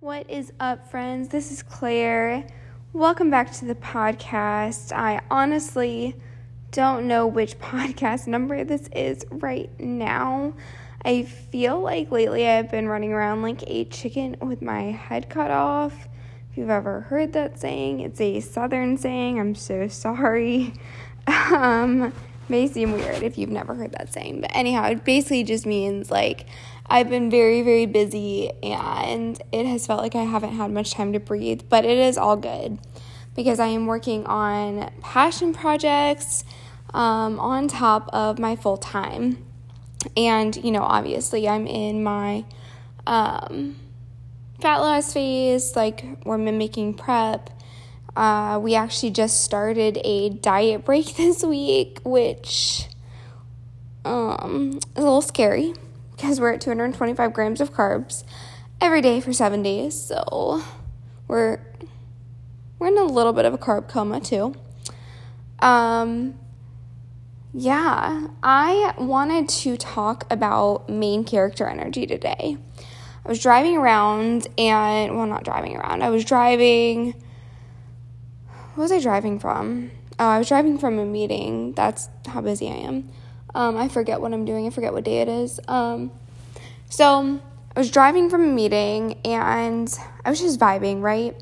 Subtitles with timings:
[0.00, 1.26] What is up, friends?
[1.26, 2.46] This is Clare.
[2.92, 4.92] Welcome back to the podcast.
[4.92, 6.14] I honestly
[6.70, 10.54] don't know which podcast number this is right now.
[11.04, 15.50] I feel like lately I've been running around like a chicken with my head cut
[15.50, 16.06] off.
[16.52, 19.40] If you've ever heard that saying, it's a southern saying.
[19.40, 20.74] I'm so sorry.
[21.28, 22.14] Um,
[22.48, 26.10] may seem weird if you've never heard that saying, but anyhow, it basically just means
[26.10, 26.46] like
[26.90, 31.12] I've been very, very busy and it has felt like I haven't had much time
[31.12, 32.78] to breathe, but it is all good
[33.36, 36.44] because I am working on passion projects
[36.94, 39.44] um, on top of my full time.
[40.16, 42.46] And, you know, obviously I'm in my
[43.06, 43.76] um,
[44.60, 47.50] fat loss phase, like we're mimicking prep.
[48.16, 52.88] Uh, we actually just started a diet break this week, which
[54.06, 55.74] um, is a little scary
[56.18, 58.24] because we're at 225 grams of carbs
[58.80, 60.00] every day for seven days.
[60.00, 60.62] So
[61.28, 61.60] we're
[62.78, 64.54] we're in a little bit of a carb coma too.
[65.60, 66.38] Um,
[67.54, 72.58] yeah, I wanted to talk about main character energy today.
[73.24, 76.02] I was driving around and well, not driving around.
[76.02, 77.14] I was driving.
[78.74, 79.90] What was I driving from?
[80.18, 81.72] Oh, I was driving from a meeting.
[81.72, 83.08] That's how busy I am.
[83.58, 84.68] Um, I forget what I'm doing.
[84.68, 85.58] I forget what day it is.
[85.66, 86.12] Um,
[86.88, 87.40] so
[87.74, 89.92] I was driving from a meeting and
[90.24, 91.34] I was just vibing, right?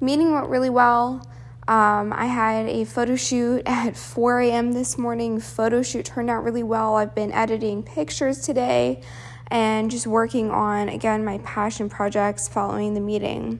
[0.00, 1.28] Meeting went really well.
[1.66, 4.70] Um, I had a photo shoot at 4 a.m.
[4.70, 5.40] this morning.
[5.40, 6.94] Photo shoot turned out really well.
[6.94, 9.02] I've been editing pictures today
[9.48, 13.58] and just working on, again, my passion projects following the meeting.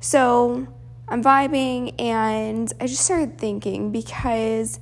[0.00, 0.66] So
[1.06, 4.80] I'm vibing and I just started thinking because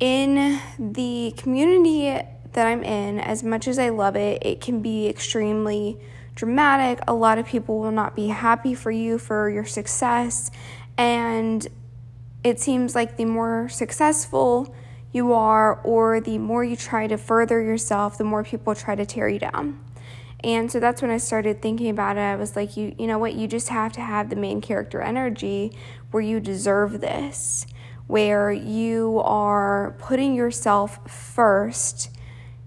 [0.00, 2.20] in the community
[2.52, 5.98] that I'm in, as much as I love it, it can be extremely
[6.34, 7.00] dramatic.
[7.06, 10.50] A lot of people will not be happy for you for your success.
[10.96, 11.66] And
[12.44, 14.74] it seems like the more successful
[15.10, 19.06] you are, or the more you try to further yourself, the more people try to
[19.06, 19.80] tear you down.
[20.44, 22.20] And so that's when I started thinking about it.
[22.20, 23.34] I was like, you, you know what?
[23.34, 25.72] You just have to have the main character energy
[26.10, 27.66] where you deserve this
[28.08, 32.10] where you are putting yourself first,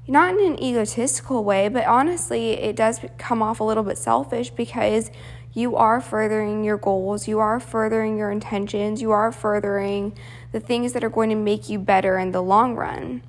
[0.07, 4.51] not in an egotistical way, but honestly, it does come off a little bit selfish
[4.51, 5.11] because
[5.53, 10.17] you are furthering your goals, you are furthering your intentions, you are furthering
[10.51, 13.23] the things that are going to make you better in the long run.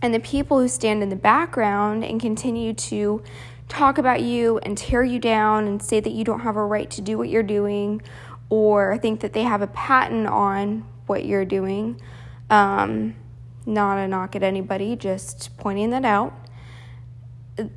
[0.00, 3.22] And the people who stand in the background and continue to
[3.68, 6.90] talk about you and tear you down and say that you don't have a right
[6.90, 8.00] to do what you're doing
[8.48, 12.00] or think that they have a patent on what you're doing.
[12.50, 13.14] Um,
[13.66, 16.34] not a knock at anybody, just pointing that out.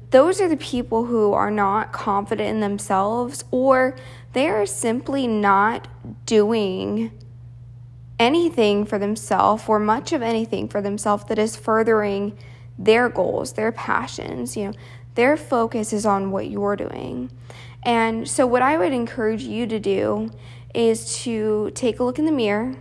[0.10, 3.96] Those are the people who are not confident in themselves or
[4.34, 5.88] they are simply not
[6.26, 7.12] doing
[8.18, 12.38] anything for themselves or much of anything for themselves that is furthering
[12.78, 14.56] their goals, their passions.
[14.56, 14.74] You know,
[15.16, 17.30] their focus is on what you're doing.
[17.84, 20.32] And so, what I would encourage you to do
[20.74, 22.76] is to take a look in the mirror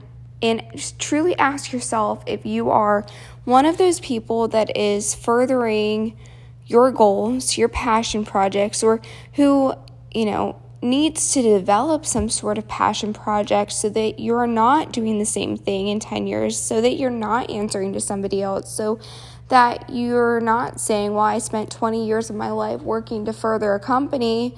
[0.45, 3.07] and just truly ask yourself if you are
[3.45, 6.19] one of those people that is furthering
[6.67, 9.01] your goals, your passion projects, or
[9.35, 9.73] who,
[10.13, 15.19] you know, needs to develop some sort of passion project so that you're not doing
[15.19, 19.01] the same thing in 10 years, so that you're not answering to somebody else, so
[19.49, 23.73] that you're not saying, Well, I spent 20 years of my life working to further
[23.73, 24.55] a company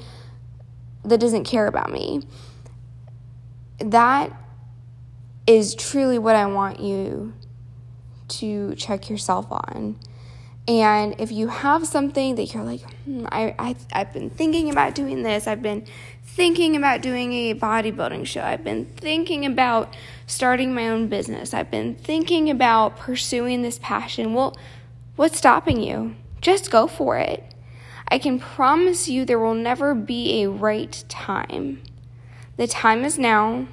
[1.04, 2.22] that doesn't care about me.
[3.78, 4.32] That
[5.46, 7.34] is truly what I want you
[8.28, 9.98] to check yourself on.
[10.68, 14.96] And if you have something that you're like, hmm, I, I, I've been thinking about
[14.96, 15.86] doing this, I've been
[16.24, 19.94] thinking about doing a bodybuilding show, I've been thinking about
[20.26, 24.56] starting my own business, I've been thinking about pursuing this passion, well,
[25.14, 26.16] what's stopping you?
[26.40, 27.44] Just go for it.
[28.08, 31.80] I can promise you there will never be a right time.
[32.56, 33.68] The time is now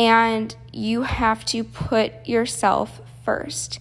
[0.00, 3.80] and you have to put yourself first.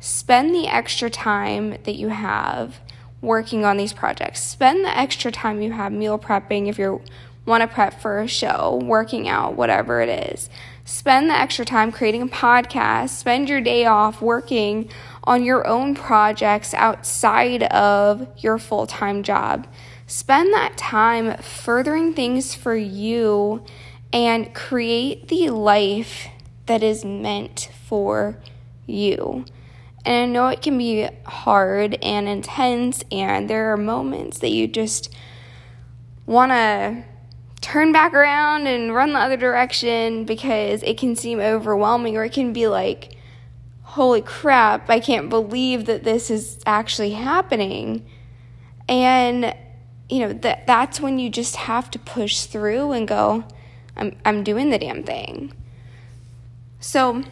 [0.00, 2.80] Spend the extra time that you have
[3.20, 4.42] working on these projects.
[4.42, 7.02] Spend the extra time you have meal prepping if you
[7.44, 10.48] want to prep for a show, working out, whatever it is.
[10.86, 13.10] Spend the extra time creating a podcast.
[13.10, 14.88] Spend your day off working
[15.24, 19.66] on your own projects outside of your full time job.
[20.06, 23.62] Spend that time furthering things for you
[24.12, 26.28] and create the life
[26.66, 28.38] that is meant for
[28.86, 29.44] you.
[30.04, 34.66] And I know it can be hard and intense, and there are moments that you
[34.66, 35.14] just
[36.24, 37.04] want to
[37.60, 42.32] turn back around and run the other direction because it can seem overwhelming, or it
[42.32, 43.16] can be like,
[43.82, 48.06] holy crap, I can't believe that this is actually happening.
[48.88, 49.54] And
[50.08, 53.44] you know, that that's when you just have to push through and go,
[53.98, 55.52] I'm I'm doing the damn thing.
[56.80, 57.22] So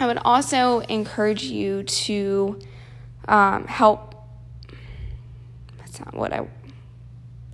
[0.00, 2.58] I would also encourage you to
[3.28, 4.14] um, help.
[5.78, 6.48] That's not what I,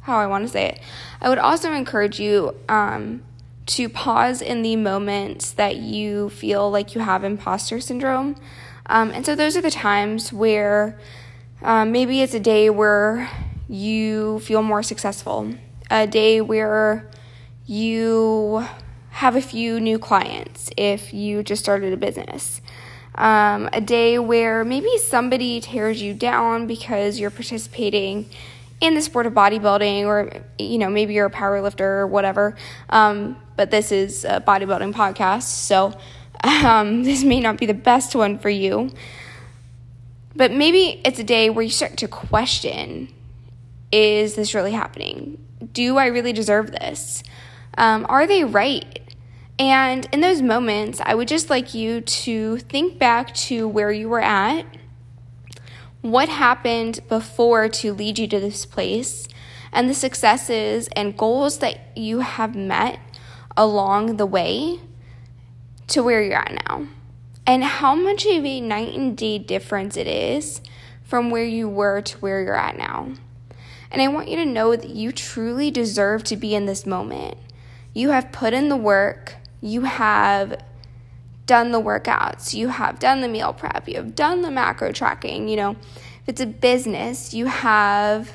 [0.00, 0.80] how I want to say it.
[1.20, 3.22] I would also encourage you um,
[3.66, 8.36] to pause in the moments that you feel like you have imposter syndrome.
[8.86, 10.98] Um, and so those are the times where
[11.60, 13.28] um, maybe it's a day where
[13.68, 15.54] you feel more successful,
[15.90, 17.10] a day where
[17.68, 18.66] you
[19.10, 22.60] have a few new clients if you just started a business.
[23.14, 28.30] Um, a day where maybe somebody tears you down because you're participating
[28.80, 32.56] in the sport of bodybuilding, or you know, maybe you're a power lifter or whatever.
[32.88, 35.98] Um, but this is a bodybuilding podcast, so
[36.44, 38.92] um, this may not be the best one for you.
[40.36, 43.12] But maybe it's a day where you start to question
[43.90, 45.44] is this really happening?
[45.72, 47.24] Do I really deserve this?
[47.78, 49.14] Um, are they right?
[49.56, 54.08] And in those moments, I would just like you to think back to where you
[54.08, 54.66] were at,
[56.00, 59.28] what happened before to lead you to this place,
[59.72, 62.98] and the successes and goals that you have met
[63.56, 64.80] along the way
[65.86, 66.88] to where you're at now.
[67.46, 70.60] And how much of a night and day difference it is
[71.04, 73.12] from where you were to where you're at now.
[73.90, 77.38] And I want you to know that you truly deserve to be in this moment.
[77.98, 80.62] You have put in the work, you have
[81.46, 85.48] done the workouts, you have done the meal prep, you have done the macro tracking.
[85.48, 88.32] You know, if it's a business, you have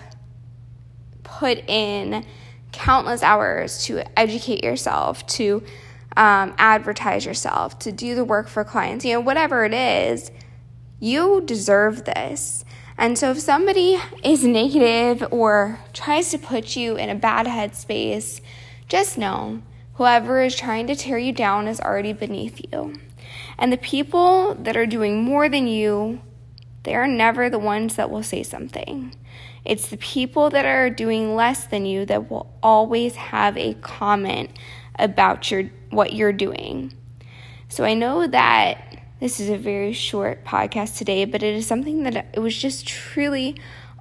[1.23, 2.25] put in
[2.73, 5.63] countless hours to educate yourself, to
[6.17, 10.29] um, advertise yourself, to do the work for clients, you know, whatever it is,
[10.99, 12.65] you deserve this.
[12.97, 18.41] And so if somebody is negative or tries to put you in a bad headspace,
[18.87, 19.61] just know
[19.95, 22.95] Whoever is trying to tear you down is already beneath you.
[23.59, 26.19] And the people that are doing more than you,
[26.81, 29.13] they are never the ones that will say something.
[29.63, 34.49] It's the people that are doing less than you that will always have a comment
[34.97, 36.93] about your what you're doing.
[37.69, 42.01] So I know that this is a very short podcast today, but it is something
[42.03, 43.55] that it was just truly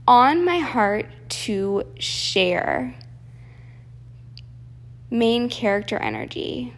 [0.08, 2.94] on my heart to share
[5.12, 6.74] main character energy.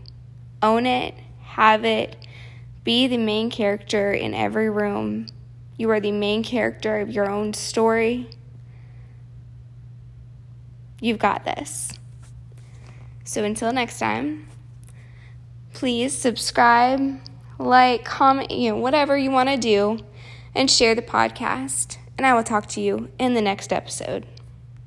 [0.60, 2.16] Own it, have it,
[2.82, 5.26] be the main character in every room.
[5.78, 8.28] You are the main character of your own story.
[11.00, 11.92] You've got this.
[13.24, 14.48] So until next time,
[15.72, 17.20] please subscribe,
[17.58, 20.00] like, comment, you know, whatever you want to do,
[20.54, 21.98] and share the podcast.
[22.18, 24.26] And I will talk to you in the next episode.